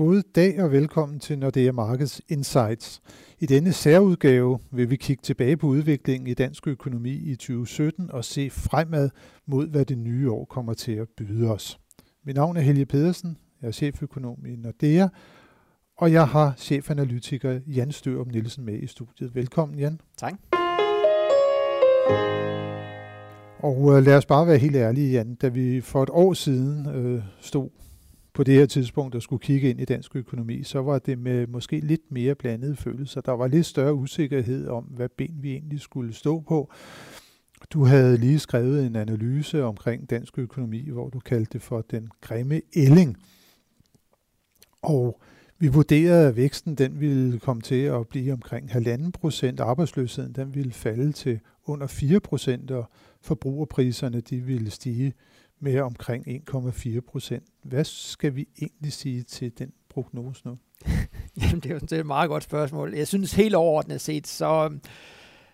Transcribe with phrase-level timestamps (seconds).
[0.00, 3.02] God dag og velkommen til Nordea Markets Insights.
[3.38, 8.24] I denne særudgave vil vi kigge tilbage på udviklingen i dansk økonomi i 2017 og
[8.24, 9.10] se fremad
[9.46, 11.78] mod, hvad det nye år kommer til at byde os.
[12.24, 15.08] Mit navn er Helge Pedersen, jeg er cheføkonom i Nordea,
[15.96, 19.34] og jeg har chefanalytiker Jan Størup Nielsen med i studiet.
[19.34, 20.00] Velkommen, Jan.
[20.16, 20.34] Tak.
[23.58, 25.34] Og øh, lad os bare være helt ærlige, Jan.
[25.34, 27.68] Da vi for et år siden øh, stod
[28.34, 31.46] på det her tidspunkt og skulle kigge ind i dansk økonomi, så var det med
[31.46, 33.20] måske lidt mere blandede følelser.
[33.20, 36.72] Der var lidt større usikkerhed om, hvad ben vi egentlig skulle stå på.
[37.70, 42.08] Du havde lige skrevet en analyse omkring dansk økonomi, hvor du kaldte det for den
[42.20, 43.16] grimme ælling.
[44.82, 45.20] Og
[45.58, 49.60] vi vurderede, at væksten den ville komme til at blive omkring 1,5 procent.
[49.60, 55.12] Arbejdsløsheden den ville falde til under 4 procent, og forbrugerpriserne de ville stige
[55.60, 57.44] med omkring 1,4 procent.
[57.62, 60.58] Hvad skal vi egentlig sige til den prognose nu?
[61.40, 62.94] Jamen, det er jo sådan et meget godt spørgsmål.
[62.94, 64.78] Jeg synes helt overordnet set, så,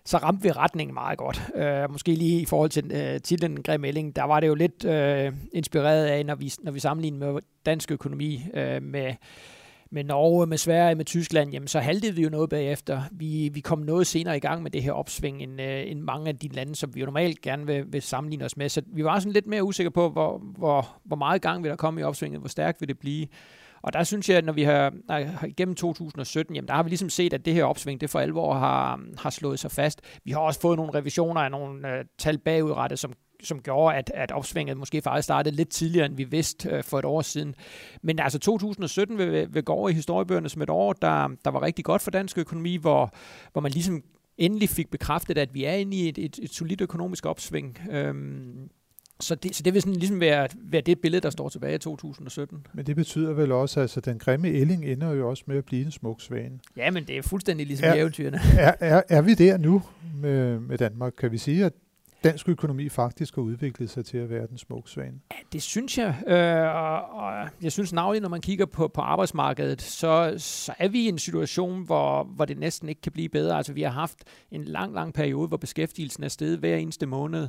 [0.04, 1.42] så ramte vi retningen meget godt.
[1.54, 4.84] Uh, måske lige i forhold til uh, titlen Grim Elling, der var det jo lidt
[4.84, 9.14] uh, inspireret af, når vi, når vi sammenligner med dansk økonomi uh, med
[9.97, 13.02] med Norge, med Sverige, med Tyskland, jamen så haltede vi jo noget bagefter.
[13.12, 16.28] Vi, vi kom noget senere i gang med det her opsving, end, øh, end mange
[16.28, 18.69] af de lande, som vi jo normalt gerne vil, vil sammenligne os med.
[18.69, 21.77] Så vi var sådan lidt mere usikre på, hvor, hvor, hvor meget gang vil der
[21.77, 23.27] komme i opsvinget, hvor stærkt vil det blive.
[23.83, 26.88] Og der synes jeg, at når vi har, har igennem 2017, jamen der har vi
[26.88, 30.00] ligesom set, at det her opsving, det for alvor har, har slået sig fast.
[30.25, 34.10] Vi har også fået nogle revisioner af nogle øh, tal bagudrettet, som som gjorde, at,
[34.14, 37.54] at opsvinget måske faktisk startede lidt tidligere, end vi vidste øh, for et år siden.
[38.02, 41.62] Men altså 2017 vil, vil gå over i historiebøgerne som et år, der, der var
[41.62, 43.14] rigtig godt for dansk økonomi, hvor,
[43.52, 44.02] hvor man ligesom
[44.38, 47.78] endelig fik bekræftet, at vi er inde i et, et, et solidt økonomisk opsving.
[47.90, 48.70] Øhm,
[49.20, 51.78] så det, så det vil sådan ligesom være, være det billede, der står tilbage i
[51.78, 52.66] 2017.
[52.74, 55.64] Men det betyder vel også, at altså, den grimme ælling ender jo også med at
[55.64, 56.58] blive en smuk svane.
[56.76, 58.38] Ja, men det er fuldstændig ligesom er, i eventyrene.
[58.58, 59.82] Er, er, er vi der nu
[60.14, 61.12] med, med Danmark?
[61.18, 61.72] Kan vi sige, at
[62.25, 65.21] dansk økonomi faktisk har udviklet sig til at være den smukke svane?
[65.32, 66.15] Ja, det synes jeg.
[66.27, 70.88] Øh, og, og jeg synes navnlig, når man kigger på, på arbejdsmarkedet, så, så er
[70.88, 73.56] vi i en situation, hvor, hvor det næsten ikke kan blive bedre.
[73.56, 77.49] Altså vi har haft en lang, lang periode, hvor beskæftigelsen er steget hver eneste måned.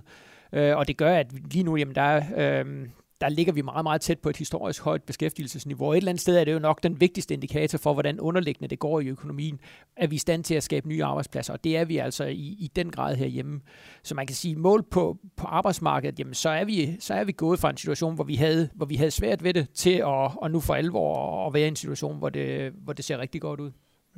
[0.53, 2.61] Øh, og det gør, at lige nu, jamen der er...
[2.61, 2.87] Øh,
[3.21, 5.91] der ligger vi meget, meget tæt på et historisk højt beskæftigelsesniveau.
[5.91, 8.79] Et eller andet sted er det jo nok den vigtigste indikator for, hvordan underliggende det
[8.79, 9.59] går i økonomien.
[9.95, 11.53] Er vi i stand til at skabe nye arbejdspladser?
[11.53, 13.61] Og det er vi altså i, i den grad herhjemme.
[14.03, 17.31] Så man kan sige, mål på, på arbejdsmarkedet, jamen så er, vi, så er vi
[17.31, 20.31] gået fra en situation, hvor vi havde, hvor vi havde svært ved det, til at,
[20.37, 23.41] og nu for alvor at være i en situation, hvor det, hvor det ser rigtig
[23.41, 23.71] godt ud.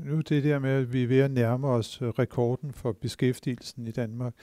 [0.04, 3.92] Nu det der med, at vi er ved at nærme os rekorden for beskæftigelsen i
[3.92, 4.34] Danmark.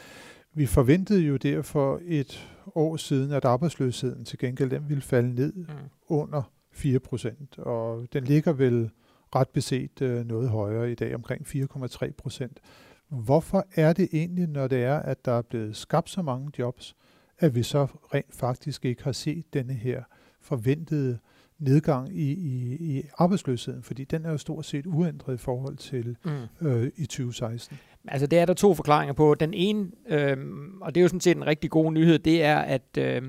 [0.54, 5.52] Vi forventede jo derfor et år siden, at arbejdsløsheden til gengæld den ville falde ned
[5.52, 5.66] mm.
[6.06, 8.90] under 4 procent, og den ligger vel
[9.34, 12.60] ret beset øh, noget højere i dag, omkring 4,3 procent.
[13.08, 16.96] Hvorfor er det egentlig, når det er, at der er blevet skabt så mange jobs,
[17.38, 20.02] at vi så rent faktisk ikke har set denne her
[20.40, 21.18] forventede
[21.58, 26.16] nedgang i, i, i arbejdsløsheden, fordi den er jo stort set uændret i forhold til
[26.24, 26.66] mm.
[26.66, 27.78] øh, i 2016.
[28.08, 29.34] Altså det er der to forklaringer på.
[29.34, 30.36] Den ene, øh,
[30.80, 33.22] og det er jo sådan set en rigtig god nyhed, det er, at, øh,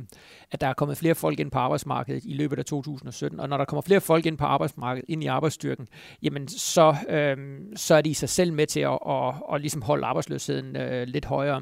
[0.52, 3.40] at der er kommet flere folk ind på arbejdsmarkedet i løbet af 2017.
[3.40, 5.88] Og når der kommer flere folk ind på arbejdsmarkedet, ind i arbejdsstyrken,
[6.22, 7.38] jamen så, øh,
[7.76, 10.76] så er de i sig selv med til at, at, at, at ligesom holde arbejdsløsheden
[10.76, 11.62] øh, lidt højere.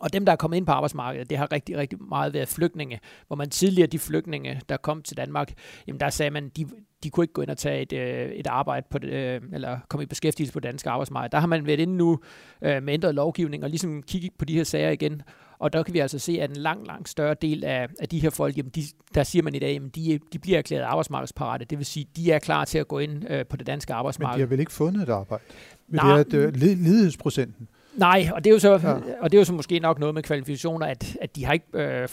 [0.00, 3.00] Og dem, der er kommet ind på arbejdsmarkedet, det har rigtig, rigtig meget været flygtninge,
[3.26, 5.52] hvor man tidligere, de flygtninge, der kom til Danmark,
[5.86, 6.66] jamen der sagde man, de,
[7.02, 9.78] de kunne ikke gå ind og tage et, øh, et arbejde på det, øh, eller
[9.88, 11.30] komme i beskæftigelse på det danske arbejdsmarked.
[11.30, 12.18] Der har man været inde nu
[12.62, 15.22] øh, med ændret lovgivning og ligesom kigge på de her sager igen.
[15.58, 18.18] Og der kan vi altså se, at en lang, lang større del af, af de
[18.18, 18.82] her folk, jamen de,
[19.14, 21.64] der siger man i dag, at de, de bliver erklæret arbejdsmarkedsparate.
[21.64, 24.34] Det vil sige, de er klar til at gå ind øh, på det danske arbejdsmarked.
[24.34, 25.44] Men de har vel ikke fundet et arbejde?
[25.88, 26.22] Nej.
[26.22, 28.94] Det er, at ledighedsprocenten Nej, og det er jo så, ja.
[29.20, 31.66] og det er jo så måske nok noget med kvalifikationer, at, at de har ikke
[31.74, 32.08] øh,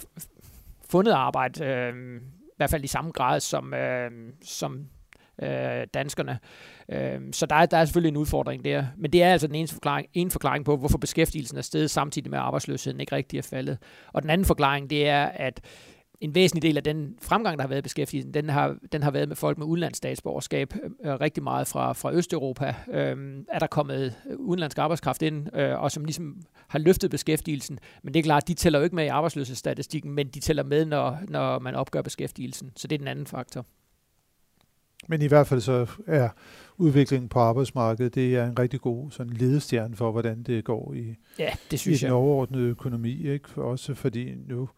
[0.90, 4.12] fundet arbejde, øh, i hvert fald i samme grad som, øh,
[4.44, 4.86] som
[5.42, 6.40] øh, danskerne.
[6.90, 8.86] Øh, så der er, der er selvfølgelig en udfordring der.
[8.98, 12.30] Men det er altså den ene forklaring, en forklaring på, hvorfor beskæftigelsen er steget samtidig
[12.30, 13.78] med at arbejdsløsheden ikke rigtig er faldet.
[14.14, 15.62] Og den anden forklaring, det er, at
[16.24, 19.12] en væsentlig del af den fremgang, der har været i beskæftigelsen, den har, den har
[19.12, 20.74] været med folk med udenlandsstatsborgerskab
[21.06, 22.76] øh, rigtig meget fra, fra Østeuropa.
[22.92, 27.80] Øh, er der kommet udenlandsk arbejdskraft ind, øh, og som ligesom har løftet beskæftigelsen.
[28.04, 30.86] Men det er klart, de tæller jo ikke med i arbejdsløshedsstatistikken, men de tæller med,
[30.86, 32.72] når, når man opgør beskæftigelsen.
[32.76, 33.66] Så det er den anden faktor.
[35.08, 36.30] Men i hvert fald så er
[36.78, 41.16] udviklingen på arbejdsmarkedet, det er en rigtig god sådan ledestjerne for, hvordan det går i,
[41.40, 43.28] ja, det synes i den overordnede økonomi.
[43.28, 43.62] Ikke?
[43.62, 44.70] Også fordi nu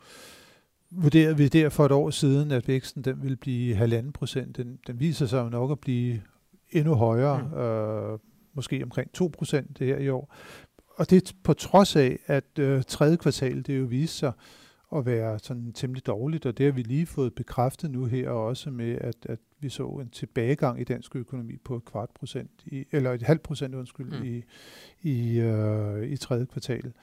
[0.97, 4.57] vurderede vi der for et år siden, at væksten den ville blive halvanden procent.
[4.57, 6.21] Den, den viser sig jo nok at blive
[6.71, 7.57] endnu højere, mm.
[7.57, 8.19] øh,
[8.53, 10.35] måske omkring 2 procent det her i år.
[10.97, 14.31] Og det på trods af, at øh, tredje kvartal det jo viser sig
[14.95, 18.71] at være sådan temmelig dårligt, og det har vi lige fået bekræftet nu her også
[18.71, 22.85] med, at, at vi så en tilbagegang i dansk økonomi på et kvart procent, i,
[22.91, 24.25] eller et halvt procent undskyld, mm.
[24.25, 24.43] i,
[25.01, 26.93] i, øh, i tredje kvartal.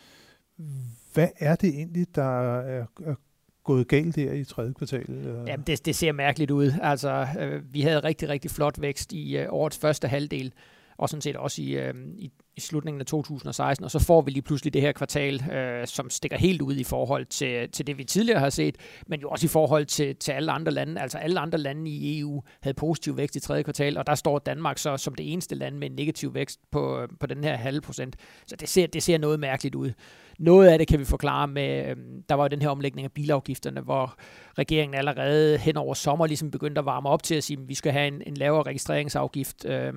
[1.14, 3.14] Hvad er det egentlig, der er, er
[3.64, 5.04] gået galt der i tredje kvartal?
[5.46, 6.72] Jamen, det, det ser mærkeligt ud.
[6.82, 10.52] Altså, øh, vi havde rigtig, rigtig flot vækst i øh, årets første halvdel,
[11.02, 14.30] og sådan set også i, øh, i, i slutningen af 2016, og så får vi
[14.30, 17.98] lige pludselig det her kvartal, øh, som stikker helt ud i forhold til, til det,
[17.98, 18.76] vi tidligere har set,
[19.06, 21.00] men jo også i forhold til, til alle andre lande.
[21.00, 24.38] Altså alle andre lande i EU havde positiv vækst i tredje kvartal, og der står
[24.38, 27.56] Danmark så som det eneste land med en negativ vækst på, øh, på den her
[27.56, 28.16] halve procent.
[28.46, 29.92] Så det ser, det ser noget mærkeligt ud.
[30.38, 31.96] Noget af det kan vi forklare med, øh,
[32.28, 34.14] der var jo den her omlægning af bilafgifterne, hvor
[34.58, 37.74] regeringen allerede hen over sommer ligesom begyndte at varme op til at sige, at vi
[37.74, 39.64] skal have en, en lavere registreringsafgift.
[39.64, 39.92] Øh,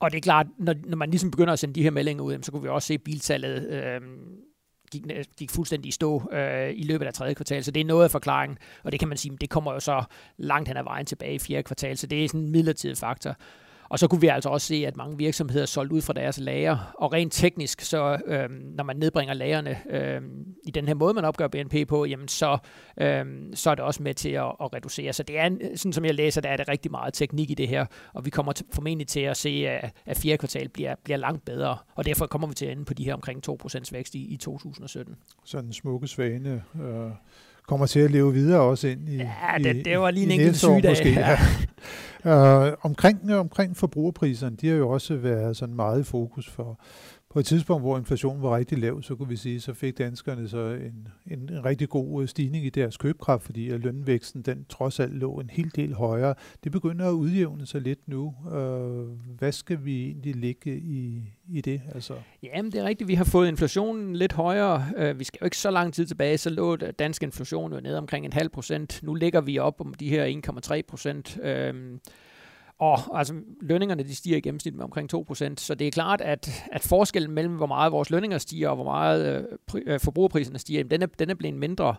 [0.00, 2.38] og det er klart, når, når man ligesom begynder at sende de her meldinger ud,
[2.42, 4.00] så kunne vi også se biltallet øh,
[4.90, 5.02] gik,
[5.38, 7.64] gik fuldstændig i stå øh, i løbet af tredje kvartal.
[7.64, 10.04] Så det er noget af forklaringen, og det kan man sige, det kommer jo så
[10.36, 13.36] langt hen ad vejen tilbage i fjerde kvartal, så det er sådan en midlertidig faktor.
[13.88, 16.94] Og så kunne vi altså også se, at mange virksomheder solgte ud fra deres lager.
[16.98, 20.20] Og rent teknisk, så øh, når man nedbringer lagerne øh,
[20.64, 22.58] i den her måde, man opgør BNP på, jamen så,
[23.00, 23.24] øh,
[23.54, 25.12] så er det også med til at, at reducere.
[25.12, 27.68] Så det er, sådan som jeg læser, der er det rigtig meget teknik i det
[27.68, 31.16] her, og vi kommer til, formentlig til at se, at, at fjerde kvartal bliver, bliver
[31.16, 34.14] langt bedre, og derfor kommer vi til at ende på de her omkring 2% vækst
[34.14, 35.16] i, i 2017.
[35.44, 37.10] Sådan en smukke svane øh,
[37.66, 40.56] kommer til at leve videre også ind i Ja, det, det var lige en enkelt
[40.56, 40.90] sygedag.
[40.90, 41.38] Måske, ja.
[42.68, 46.80] Uh, omkring, omkring forbrugerpriserne, de har jo også været sådan meget i fokus for,
[47.36, 50.48] på et tidspunkt, hvor inflationen var rigtig lav, så kunne vi sige, så fik danskerne
[50.48, 54.66] så en, en, en rigtig god øh, stigning i deres købekraft, fordi at lønvæksten den
[54.68, 56.34] trods alt lå en hel del højere.
[56.64, 58.34] Det begynder at udjævne sig lidt nu.
[58.52, 61.80] Øh, hvad skal vi egentlig ligge i, i det?
[61.94, 62.14] Altså?
[62.42, 63.08] Jamen, det er rigtigt.
[63.08, 64.84] Vi har fået inflationen lidt højere.
[64.96, 67.98] Øh, vi skal jo ikke så lang tid tilbage, så lå dansk inflation jo nede
[67.98, 69.00] omkring en halv procent.
[69.02, 70.40] Nu ligger vi op om de her
[70.76, 71.38] 1,3 procent.
[71.42, 71.74] Øh,
[72.78, 76.64] og altså, lønningerne de stiger i gennemsnit med omkring 2%, så det er klart, at,
[76.72, 80.84] at forskellen mellem, hvor meget vores lønninger stiger, og hvor meget øh, øh forbrugerpriserne stiger,
[80.84, 81.94] den er, den er blevet mindre.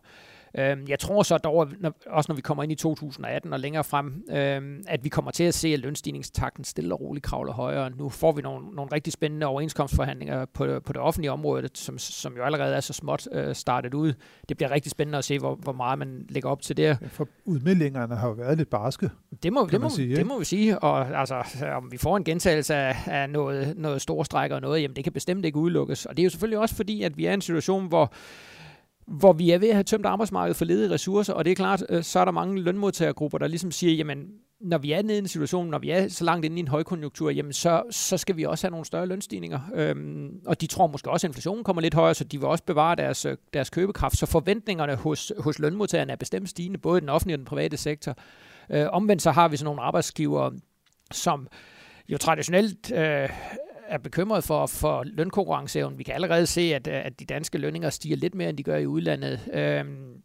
[0.57, 3.83] Øh, jeg tror så dog, når, også når vi kommer ind i 2018 og længere
[3.83, 7.89] frem, øh, at vi kommer til at se, at lønstigningstakten stille og roligt kravler højere.
[7.89, 12.33] Nu får vi nogle, nogle rigtig spændende overenskomstforhandlinger på, på det offentlige område, som, som
[12.37, 14.13] jo allerede er så småt øh, startet ud.
[14.49, 16.97] Det bliver rigtig spændende at se, hvor, hvor meget man lægger op til det.
[17.07, 19.09] For udmeldingerne har jo været lidt barske.
[19.43, 21.35] Det må, det må, sige, det må vi sige, og altså,
[21.77, 25.03] om vi får en gentagelse af, af noget, noget store strækker og noget, jamen det
[25.03, 26.05] kan bestemt ikke udelukkes.
[26.05, 28.13] Og det er jo selvfølgelig også fordi, at vi er i en situation, hvor
[29.07, 31.83] hvor vi er ved at have tømt arbejdsmarkedet for ledige ressourcer, og det er klart,
[31.89, 34.27] øh, så er der mange lønmodtagergrupper, der ligesom siger, jamen,
[34.59, 36.67] når vi er nede i en situation, når vi er så langt inde i en
[36.67, 39.59] højkonjunktur, jamen så, så skal vi også have nogle større lønstigninger.
[39.75, 42.63] Øhm, og de tror måske også, at inflationen kommer lidt højere, så de vil også
[42.63, 44.17] bevare deres, øh, deres købekraft.
[44.17, 47.77] Så forventningerne hos, hos lønmodtagerne er bestemt stigende, både i den offentlige og den private
[47.77, 48.15] sektor.
[48.69, 50.51] Øh, omvendt så har vi sådan nogle arbejdsgiver,
[51.11, 51.47] som
[52.09, 53.29] jo traditionelt øh,
[53.87, 55.97] er bekymret for, for lønkonkurrenceevnen.
[55.97, 58.77] Vi kan allerede se, at, at de danske lønninger stiger lidt mere, end de gør
[58.77, 59.39] i udlandet.
[59.53, 60.21] Øhm,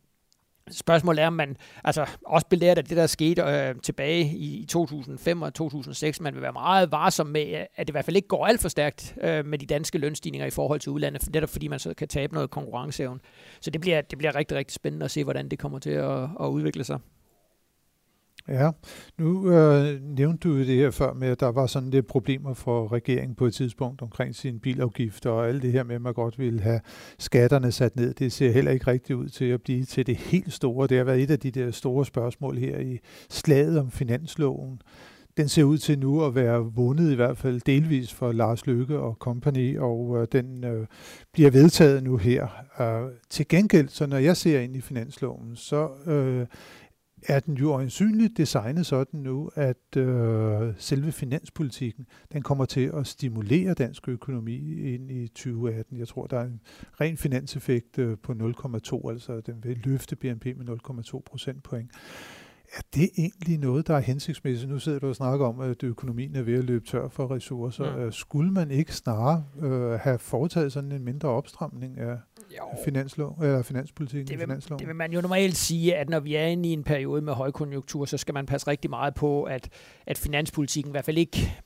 [0.71, 4.67] Spørgsmålet er, om man altså, også belært af det, der skete øh, tilbage i, i
[4.67, 8.29] 2005 og 2006, man vil være meget varsom med, at det i hvert fald ikke
[8.29, 11.69] går alt for stærkt øh, med de danske lønstigninger i forhold til udlandet, netop fordi
[11.69, 13.21] man så kan tabe noget konkurrenceevne.
[13.61, 16.23] Så det bliver, det bliver rigtig, rigtig spændende at se, hvordan det kommer til at,
[16.41, 16.99] at udvikle sig.
[18.49, 18.71] Ja,
[19.19, 22.93] nu øh, nævnte du det her før med, at der var sådan lidt problemer for
[22.93, 26.39] regeringen på et tidspunkt omkring sin bilafgifter og alt det her med, at man godt
[26.39, 26.81] ville have
[27.19, 28.15] skatterne sat ned.
[28.15, 30.87] Det ser heller ikke rigtigt ud til at blive til det helt store.
[30.87, 32.99] Det har været et af de der store spørgsmål her i
[33.31, 34.81] slaget om finansloven.
[35.37, 38.99] Den ser ud til nu at være vundet i hvert fald delvis for Lars Løkke
[38.99, 40.87] og company, og øh, den øh,
[41.33, 42.47] bliver vedtaget nu her.
[42.81, 46.47] Øh, til gengæld, så når jeg ser ind i finansloven, så øh,
[47.29, 53.07] er den jo øjensynligt designet sådan nu, at øh, selve finanspolitikken, den kommer til at
[53.07, 55.99] stimulere dansk økonomi ind i 2018.
[55.99, 56.61] Jeg tror, der er en
[57.01, 60.79] ren finanseffekt øh, på 0,2, altså den vil løfte BNP med
[61.15, 61.91] 0,2 procentpoint.
[62.77, 64.71] Er det egentlig noget, der er hensigtsmæssigt?
[64.71, 68.01] Nu sidder du og snakker om, at økonomien er ved at løbe tør for ressourcer.
[68.01, 68.11] Ja.
[68.11, 72.19] Skulle man ikke snarere øh, have foretaget sådan en mindre opstramning af
[72.59, 72.85] jo.
[72.85, 74.79] finanslov, eller finanspolitikken det vil, finanslov.
[74.79, 77.33] Det vil man jo normalt sige, at når vi er inde i en periode med
[77.33, 79.69] højkonjunktur, så skal man passe rigtig meget på, at,
[80.07, 81.63] at finanspolitikken i hvert fald ikke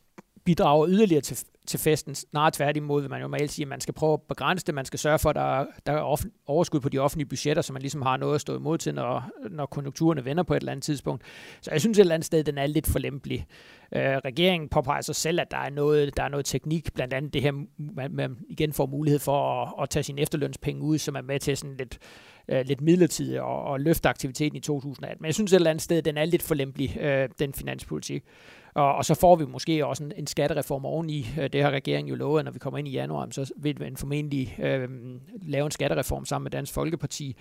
[0.47, 2.15] bidrager yderligere til, til festen.
[2.15, 4.75] Snarere tværtimod vil man jo normalt sige, at man skal prøve at begrænse det.
[4.75, 7.73] Man skal sørge for, at der, der er off, overskud på de offentlige budgetter, så
[7.73, 10.73] man ligesom har noget at stå imod til, når, når konjunkturerne vender på et eller
[10.73, 11.25] andet tidspunkt.
[11.61, 13.47] Så jeg synes et eller andet sted, den er lidt for lempelig.
[13.95, 17.35] Øh, regeringen påpeger sig selv, at der er, noget, der er noget teknik, blandt andet
[17.35, 21.17] det her, man, man igen får mulighed for at, at tage sine efterlønspenge ud, som
[21.17, 21.99] er med til sådan lidt
[22.49, 25.23] øh, lidt midlertidigt og, og løfte aktiviteten i 2018.
[25.23, 28.25] Men jeg synes et eller andet sted, den er lidt for lempelig, øh, den finanspolitik.
[28.75, 31.27] Og, og så får vi måske også en, en skattereform oveni.
[31.41, 33.97] Øh, det har regeringen jo lovet, når vi kommer ind i januar, så vil man
[33.97, 34.89] formentlig øh,
[35.43, 37.37] lave en skattereform sammen med Dansk Folkeparti.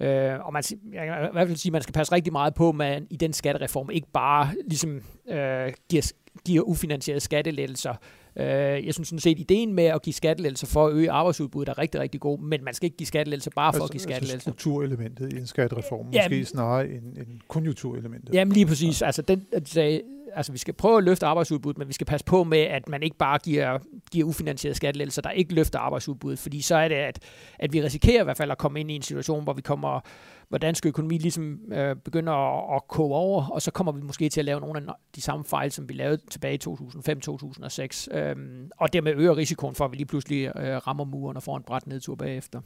[0.00, 2.54] Øh, og man, jeg kan i hvert fald sige, at man skal passe rigtig meget
[2.54, 6.12] på, at man i den skattereform ikke bare ligesom øh, giver,
[6.44, 7.94] giver ufinansierede skattelettelser,
[8.36, 12.00] jeg synes sådan set, ideen med at give skattelettelser for at øge arbejdsudbuddet er rigtig,
[12.00, 14.34] rigtig god, men man skal ikke give skattelettelser bare for altså, at give skattelettelser.
[14.34, 18.34] Altså strukturelementet i en skattereform, måske jamen, snarere end, end konjunkturelementet.
[18.34, 19.00] Jamen lige præcis.
[19.00, 19.06] Ja.
[19.06, 20.00] Altså, den, altså,
[20.36, 23.02] altså, vi skal prøve at løfte arbejdsudbuddet, men vi skal passe på med, at man
[23.02, 23.78] ikke bare giver,
[24.12, 27.18] giver ufinansierede skattelettelser, der ikke løfter arbejdsudbuddet, fordi så er det, at,
[27.58, 30.00] at vi risikerer i hvert fald at komme ind i en situation, hvor vi kommer
[30.48, 34.28] hvor dansk økonomi ligesom øh, begynder at, at koge over, og så kommer vi måske
[34.28, 38.36] til at lave nogle af de samme fejl, som vi lavede tilbage i 2005-2006, øh,
[38.76, 41.62] og dermed øger risikoen for, at vi lige pludselig øh, rammer muren og får en
[41.62, 42.60] bræt nedtur bagefter.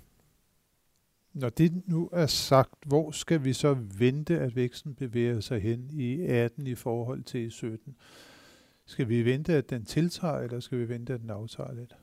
[1.33, 5.91] Når det nu er sagt, hvor skal vi så vente, at væksten bevæger sig hen
[5.93, 7.97] i 18 i forhold til i 17?
[8.87, 11.97] Skal vi vente, at den tiltager, eller skal vi vente, at den aftager lidt?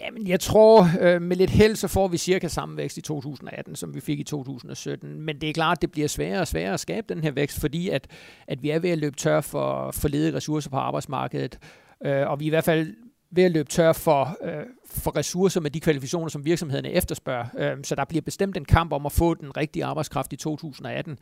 [0.00, 3.76] Jamen, jeg tror, øh, med lidt held, så får vi cirka samme vækst i 2018,
[3.76, 5.20] som vi fik i 2017.
[5.20, 7.60] Men det er klart, at det bliver sværere og sværere at skabe den her vækst,
[7.60, 8.06] fordi at,
[8.46, 11.58] at vi er ved at løbe tør for, for ledige ressourcer på arbejdsmarkedet.
[12.04, 12.94] Øh, og vi er i hvert fald
[13.30, 17.46] ved at løbe tør for, øh, for ressourcer med de kvalifikationer, som virksomhederne efterspørger.
[17.58, 21.18] Øh, så der bliver bestemt en kamp om at få den rigtige arbejdskraft i 2018.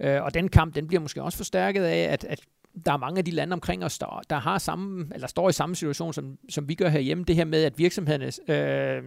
[0.00, 2.40] Øh, og den kamp, den bliver måske også forstærket af, at, at
[2.86, 5.52] der er mange af de lande omkring os, der, der har samme, eller står i
[5.52, 7.24] samme situation, som, som vi gør herhjemme.
[7.24, 9.02] Det her med, at virksomhederne øh,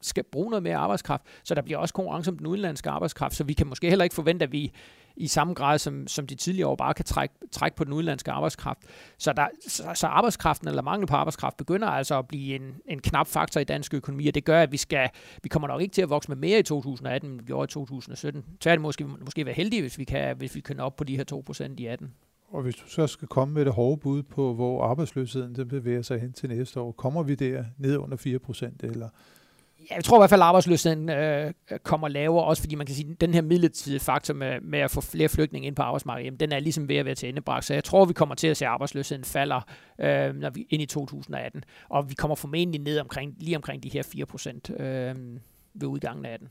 [0.00, 3.44] skal bruge noget mere arbejdskraft, så der bliver også konkurrence om den udenlandske arbejdskraft, så
[3.44, 4.72] vi kan måske heller ikke forvente, at vi
[5.16, 8.32] i samme grad som, som de tidligere år bare kan trække, trække på den udenlandske
[8.32, 8.78] arbejdskraft.
[9.18, 13.00] Så, der, så, så arbejdskraften eller mangel på arbejdskraft begynder altså at blive en, en
[13.00, 15.08] knap faktor i dansk økonomi, og det gør, at vi, skal,
[15.42, 17.72] vi kommer nok ikke til at vokse med mere i 2018, end vi gjorde i
[17.72, 18.44] 2017.
[18.60, 21.16] Tværtimod skal vi måske være heldige, hvis vi kan, hvis vi kan op på de
[21.16, 22.14] her 2% i 18.
[22.48, 26.02] Og hvis du så skal komme med det hårde bud på, hvor arbejdsløsheden den bevæger
[26.02, 29.08] sig hen til næste år, kommer vi der ned under 4 procent, eller
[29.90, 33.10] jeg tror i hvert fald, at arbejdsløsheden øh, kommer lavere, også fordi man kan sige,
[33.10, 36.40] at den her midlertidige faktor med, med at få flere flygtninge ind på arbejdsmarkedet, jamen,
[36.40, 37.64] den er ligesom ved at være til endebragt.
[37.64, 39.60] Så jeg tror, vi kommer til at se, at arbejdsløsheden falder
[39.98, 41.64] øh, når vi, ind i 2018.
[41.88, 45.14] Og vi kommer formentlig ned omkring, lige omkring de her 4 procent øh,
[45.74, 46.48] ved udgangen af den.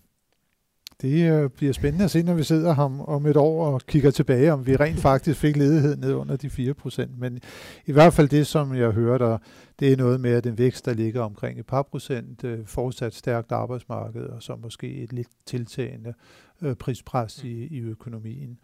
[1.02, 4.12] Det øh, bliver spændende at se, når vi sidder ham om et år og kigger
[4.12, 7.20] tilbage, om vi rent faktisk fik ledighed ned under de 4 procent.
[7.20, 7.40] Men
[7.86, 9.38] i hvert fald det, som jeg hører der,
[9.80, 13.14] det er noget med, at den vækst, der ligger omkring et par procent, øh, fortsat
[13.14, 16.14] stærkt arbejdsmarked, og så måske et lidt tiltagende
[16.62, 18.58] øh, prispres i, i økonomien.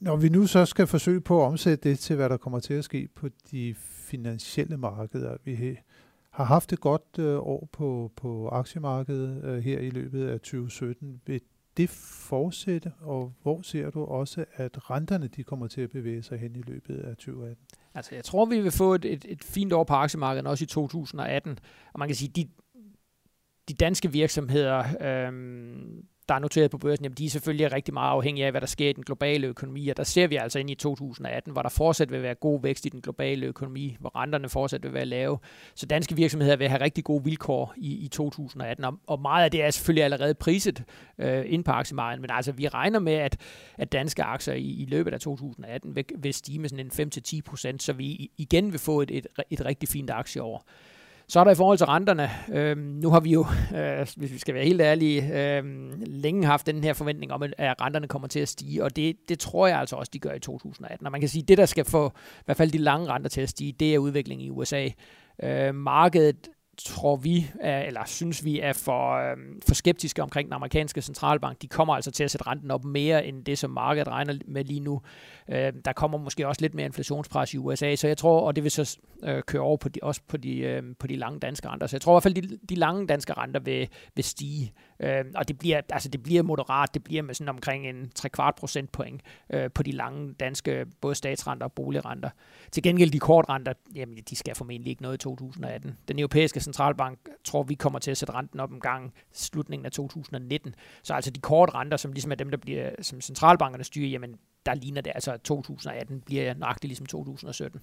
[0.00, 2.74] Når vi nu så skal forsøge på at omsætte det til, hvad der kommer til
[2.74, 5.78] at ske på de finansielle markeder, vi
[6.36, 11.20] har haft et godt øh, år på, på aktiemarkedet øh, her i løbet af 2017.
[11.26, 11.40] Vil
[11.76, 16.38] det fortsætte, og hvor ser du også, at renterne de kommer til at bevæge sig
[16.38, 17.66] hen i løbet af 2018?
[17.94, 20.66] Altså, jeg tror, vi vil få et, et, et fint år på aktiemarkedet også i
[20.66, 21.58] 2018.
[21.92, 22.48] Og man kan sige, de,
[23.68, 25.32] de danske virksomheder, øh,
[26.28, 28.66] der er noteret på børsen, jamen de er selvfølgelig rigtig meget afhængige af, hvad der
[28.66, 31.68] sker i den globale økonomi, og der ser vi altså ind i 2018, hvor der
[31.68, 35.38] fortsat vil være god vækst i den globale økonomi, hvor renterne fortsat vil være lave.
[35.74, 39.50] Så danske virksomheder vil have rigtig gode vilkår i, i 2018, og, og meget af
[39.50, 40.84] det er selvfølgelig allerede priset
[41.18, 43.36] øh, ind på aktiemarkedet, men altså vi regner med, at,
[43.78, 47.40] at danske aktier i, i løbet af 2018 vil, vil stige med sådan en 5-10
[47.44, 50.66] procent, så vi igen vil få et, et, et rigtig fint aktieår.
[51.28, 52.30] Så er der i forhold til renterne.
[52.52, 55.64] øh, nu har vi jo, øh, hvis vi skal være helt ærlige, øh,
[56.06, 59.38] længe haft den her forventning om, at renterne kommer til at stige, og det, det
[59.38, 61.06] tror jeg altså også, de gør i 2018.
[61.06, 63.30] Og man kan sige, at det, der skal få i hvert fald de lange renter
[63.30, 64.88] til at stige, det er udviklingen i USA.
[65.42, 69.36] Øh, markedet tror vi, er, eller synes vi, er for, øh,
[69.68, 71.62] for skeptiske omkring den amerikanske centralbank.
[71.62, 74.64] De kommer altså til at sætte renten op mere end det, som markedet regner med
[74.64, 75.00] lige nu.
[75.48, 78.64] Øh, der kommer måske også lidt mere inflationspres i USA, så jeg tror, og det
[78.64, 81.68] vil så øh, køre over på de, også på de, øh, på de lange danske
[81.68, 81.86] renter.
[81.86, 84.72] Så jeg tror i hvert fald, de, de lange danske renter vil, vil stige.
[85.00, 88.28] Øh, og det bliver, altså det bliver moderat, det bliver med sådan omkring en 3
[88.28, 92.30] kvart procentpoint øh, på de lange danske, både statsrenter og boligrenter.
[92.72, 95.98] Til gengæld de kortrenter, jamen de skal formentlig ikke noget i 2018.
[96.08, 99.92] Den europæiske centralbank tror vi kommer til at sætte renten op en gang slutningen af
[99.92, 100.74] 2019.
[101.02, 104.74] Så altså de kortrenter, som ligesom er dem, der bliver, som centralbankerne styrer, jamen der
[104.74, 107.80] ligner det altså, at 2018 bliver nøjagtigt ligesom 2017.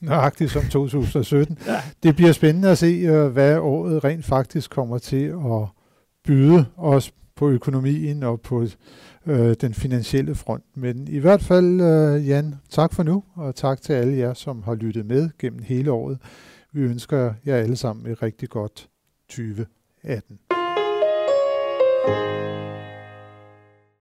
[0.00, 1.58] nøjagtigt som 2017.
[1.66, 1.82] ja.
[2.02, 5.68] Det bliver spændende at se, øh, hvad året rent faktisk kommer til at
[6.24, 8.66] byde os på økonomien og på
[9.26, 10.64] øh, den finansielle front.
[10.74, 14.62] Men i hvert fald, øh, Jan, tak for nu, og tak til alle jer, som
[14.62, 16.18] har lyttet med gennem hele året.
[16.72, 18.88] Vi ønsker jer alle sammen et rigtig godt
[19.28, 20.38] 2018.